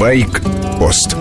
Байк-пост 0.00 1.14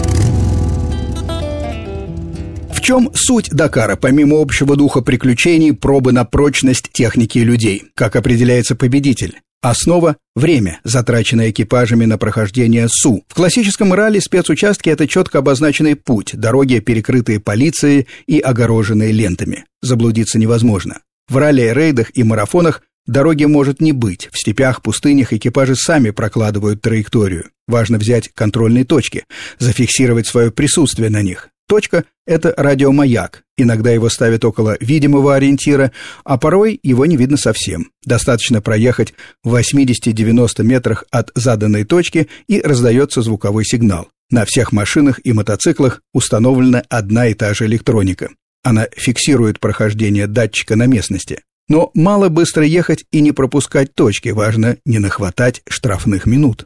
В 2.72 2.80
чем 2.80 3.12
суть 3.14 3.50
Дакара, 3.50 3.98
помимо 3.98 4.42
общего 4.42 4.78
духа 4.78 5.02
приключений, 5.02 5.74
пробы 5.74 6.14
на 6.14 6.24
прочность 6.24 6.90
техники 6.94 7.40
и 7.40 7.44
людей? 7.44 7.84
Как 7.94 8.16
определяется 8.16 8.78
победитель? 8.78 9.42
Основа– 9.62 10.16
время, 10.38 10.80
затраченное 10.86 11.50
экипажами 11.50 12.06
на 12.06 12.18
прохождение 12.18 12.88
СУ. 12.88 13.26
В 13.28 13.34
классическом 13.34 13.94
ралли 13.94 14.20
спецучастки– 14.20 14.88
это 14.90 15.10
четко 15.10 15.40
обозначенный 15.40 15.98
путь, 15.98 16.32
дороги, 16.34 16.80
перекрытые 16.80 17.42
полицией 17.42 18.08
и 18.28 18.40
огороженные 18.40 19.12
лентами. 19.12 19.66
Заблудиться 19.82 20.40
невозможно. 20.40 21.00
В 21.28 21.36
ралли-рейдах 21.36 22.12
и 22.16 22.24
марафонах 22.24 22.84
дороги 23.06 23.44
может 23.44 23.82
не 23.82 23.92
быть. 23.92 24.30
В 24.32 24.40
степях, 24.40 24.82
пустынях 24.82 25.34
экипажи 25.34 25.76
сами 25.76 26.12
прокладывают 26.12 26.82
траекторию. 26.82 27.50
Важно 27.70 28.00
взять 28.00 28.30
контрольные 28.34 28.84
точки, 28.84 29.26
зафиксировать 29.60 30.26
свое 30.26 30.52
присутствие 30.52 31.12
на 31.12 31.22
них. 31.22 31.50
Точка– 31.68 32.06
это 32.26 32.52
радиомаяк. 32.58 33.44
Иногда 33.58 33.92
его 33.92 34.10
ставят 34.10 34.44
около 34.44 34.76
видимого 34.80 35.36
ориентира, 35.36 35.92
а 36.24 36.40
порой 36.40 36.80
его 36.82 37.06
не 37.06 37.16
видно 37.16 37.38
совсем. 37.38 37.92
Достаточно 38.04 38.60
проехать 38.60 39.14
в 39.44 39.56
80-90 39.56 40.64
метрах 40.64 41.04
от 41.12 41.30
заданной 41.36 41.84
точки 41.84 42.28
и 42.48 42.60
раздается 42.60 43.22
звуковой 43.22 43.66
сигнал. 43.66 44.08
На 44.32 44.46
всех 44.46 44.72
машинах 44.72 45.20
и 45.24 45.32
мотоциклах 45.32 46.02
установлена 46.12 46.82
одна 46.90 47.28
и 47.28 47.36
та 47.36 47.54
же 47.54 47.68
электроника. 47.68 48.32
Она 48.64 48.88
фиксирует 48.98 49.60
прохождение 49.60 50.26
датчика 50.26 50.76
на 50.76 50.88
местности. 50.88 51.44
Но 51.68 51.92
мало 51.94 52.30
быстро 52.30 52.66
ехать 52.66 53.06
и 53.12 53.22
не 53.22 53.32
пропускать 53.32 53.94
точки, 53.94 54.30
важно 54.30 54.78
не 54.86 54.98
нахватать 54.98 55.62
штрафных 55.70 56.26
минут. 56.26 56.66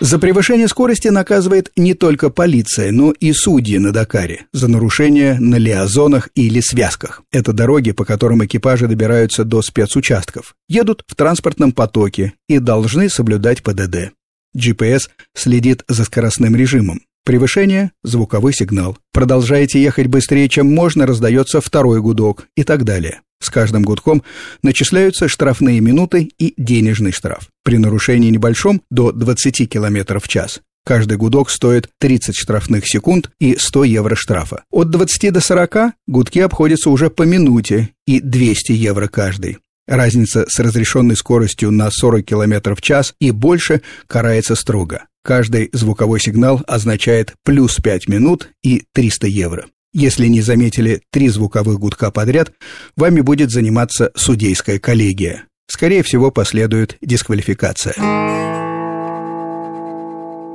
За 0.00 0.18
превышение 0.18 0.66
скорости 0.66 1.08
наказывает 1.08 1.70
не 1.76 1.92
только 1.92 2.30
полиция, 2.30 2.90
но 2.90 3.12
и 3.12 3.32
судьи 3.34 3.76
на 3.76 3.92
Дакаре 3.92 4.46
за 4.50 4.66
нарушения 4.66 5.36
на 5.38 5.56
лиазонах 5.56 6.30
или 6.34 6.60
связках. 6.60 7.22
Это 7.30 7.52
дороги, 7.52 7.92
по 7.92 8.06
которым 8.06 8.42
экипажи 8.42 8.88
добираются 8.88 9.44
до 9.44 9.60
спецучастков, 9.60 10.54
едут 10.68 11.04
в 11.06 11.14
транспортном 11.14 11.72
потоке 11.72 12.32
и 12.48 12.58
должны 12.58 13.10
соблюдать 13.10 13.62
ПДД. 13.62 14.12
GPS 14.56 15.10
следит 15.34 15.84
за 15.86 16.04
скоростным 16.04 16.56
режимом. 16.56 17.02
Превышение– 17.24 17.92
звуковой 18.02 18.52
сигнал. 18.52 18.96
Продолжаете 19.12 19.82
ехать 19.82 20.06
быстрее, 20.06 20.48
чем 20.48 20.74
можно, 20.74 21.06
раздается 21.06 21.60
второй 21.60 22.00
гудок 22.00 22.48
и 22.56 22.64
так 22.64 22.84
далее. 22.84 23.20
С 23.42 23.48
каждым 23.50 23.82
гудком 23.82 24.22
начисляются 24.62 25.28
штрафные 25.28 25.80
минуты 25.80 26.30
и 26.38 26.54
денежный 26.56 27.12
штраф. 27.12 27.48
При 27.64 27.78
нарушении 27.78 28.30
небольшом 28.30 28.82
до 28.90 29.12
20 29.12 29.68
км 29.68 30.18
в 30.18 30.28
час. 30.28 30.60
Каждый 30.84 31.18
гудок 31.18 31.50
стоит 31.50 31.88
30 31.98 32.34
штрафных 32.34 32.86
секунд 32.86 33.30
и 33.38 33.56
100 33.58 33.84
евро 33.84 34.14
штрафа. 34.14 34.64
От 34.70 34.90
20 34.90 35.32
до 35.32 35.40
40 35.40 35.92
гудки 36.06 36.38
обходятся 36.38 36.90
уже 36.90 37.10
по 37.10 37.22
минуте 37.22 37.90
и 38.06 38.20
200 38.20 38.72
евро 38.72 39.08
каждый. 39.08 39.58
Разница 39.90 40.46
с 40.48 40.60
разрешенной 40.60 41.16
скоростью 41.16 41.72
на 41.72 41.90
40 41.90 42.24
км 42.24 42.76
в 42.76 42.80
час 42.80 43.12
и 43.18 43.32
больше 43.32 43.82
карается 44.06 44.54
строго. 44.54 45.06
Каждый 45.24 45.68
звуковой 45.72 46.20
сигнал 46.20 46.62
означает 46.68 47.34
плюс 47.44 47.74
5 47.74 48.06
минут 48.06 48.50
и 48.62 48.84
300 48.94 49.26
евро. 49.26 49.66
Если 49.92 50.28
не 50.28 50.42
заметили 50.42 51.02
три 51.10 51.28
звуковых 51.28 51.80
гудка 51.80 52.12
подряд, 52.12 52.52
вами 52.96 53.20
будет 53.20 53.50
заниматься 53.50 54.12
судейская 54.14 54.78
коллегия. 54.78 55.46
Скорее 55.66 56.04
всего, 56.04 56.30
последует 56.30 56.96
дисквалификация. 57.02 58.59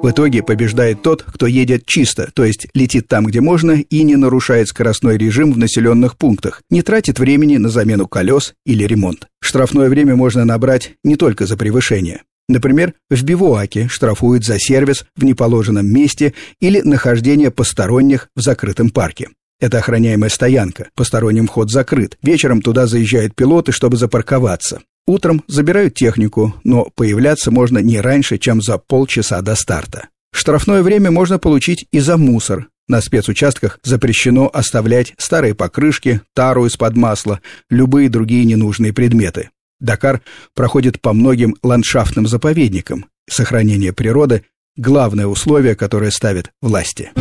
В 0.06 0.12
итоге 0.12 0.44
побеждает 0.44 1.02
тот, 1.02 1.24
кто 1.24 1.48
едет 1.48 1.88
чисто, 1.88 2.30
то 2.32 2.46
есть 2.46 2.68
летит 2.76 3.08
там, 3.08 3.26
где 3.26 3.42
можно, 3.42 3.72
и 3.72 4.04
не 4.04 4.18
нарушает 4.18 4.68
скоростной 4.68 5.18
режим 5.18 5.52
в 5.52 5.58
населенных 5.58 6.16
пунктах, 6.16 6.62
не 6.70 6.84
тратит 6.84 7.18
времени 7.18 7.58
на 7.58 7.70
замену 7.70 8.08
колес 8.08 8.54
или 8.68 8.84
ремонт. 8.84 9.26
Штрафное 9.42 9.90
время 9.90 10.16
можно 10.16 10.46
набрать 10.46 10.92
не 11.04 11.16
только 11.16 11.48
за 11.48 11.58
превышение. 11.58 12.22
Например, 12.48 12.94
в 13.10 13.24
бивуаке 13.24 13.88
штрафуют 13.88 14.46
за 14.46 14.60
сервис 14.60 15.06
в 15.16 15.24
неположенном 15.24 15.92
месте 15.92 16.36
или 16.62 16.82
нахождение 16.82 17.50
посторонних 17.50 18.30
в 18.36 18.42
закрытом 18.42 18.92
парке. 18.92 19.30
Это 19.60 19.80
охраняемая 19.80 20.30
стоянка, 20.30 20.90
посторонним 20.94 21.48
вход 21.48 21.72
закрыт. 21.72 22.20
Вечером 22.22 22.62
туда 22.62 22.86
заезжают 22.86 23.34
пилоты, 23.34 23.72
чтобы 23.72 23.98
запарковаться. 23.98 24.82
Утром 25.08 25.44
забирают 25.48 25.94
технику, 25.94 26.56
но 26.64 26.90
появляться 26.96 27.52
можно 27.52 27.78
не 27.78 28.02
раньше, 28.02 28.38
чем 28.38 28.62
за 28.62 28.78
полчаса 28.78 29.42
до 29.42 29.56
старта. 29.56 30.08
Штрафное 30.34 30.82
время 30.82 31.12
можно 31.12 31.38
получить 31.38 31.88
и 31.92 32.00
за 32.00 32.18
мусор. 32.18 32.68
На 32.88 33.02
спецучастках 33.02 33.80
запрещено 33.84 34.50
оставлять 34.52 35.14
старые 35.18 35.56
покрышки, 35.56 36.22
тару 36.34 36.66
из-под 36.66 36.96
масла, 36.96 37.40
любые 37.70 38.10
другие 38.10 38.46
ненужные 38.46 38.94
предметы. 38.94 39.50
Дакар 39.80 40.22
проходит 40.54 41.02
по 41.02 41.14
многим 41.14 41.56
ландшафтным 41.62 42.28
заповедникам. 42.28 43.06
Сохранение 43.30 43.94
природы– 43.94 44.44
главное 44.78 45.28
условие, 45.28 45.76
которое 45.76 46.12
ставят 46.12 46.52
власти. 46.62 47.12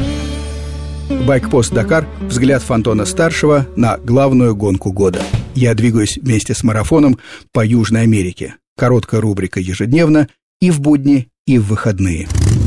Байкпост 1.08 1.72
Дакар– 1.72 2.06
взгляд 2.22 2.62
Фонтона-старшего 2.62 3.66
на 3.76 3.98
главную 3.98 4.56
гонку 4.56 4.92
года. 4.92 5.22
Я 5.54 5.74
двигаюсь 5.74 6.18
вместе 6.18 6.54
с 6.54 6.62
марафоном 6.62 7.18
по 7.52 7.64
Южной 7.64 8.02
Америке. 8.02 8.56
Короткая 8.76 9.20
рубрика 9.20 9.60
ежедневно 9.60 10.28
и 10.60 10.70
в 10.70 10.80
будни, 10.80 11.28
и 11.46 11.58
в 11.58 11.66
выходные– 11.66 12.28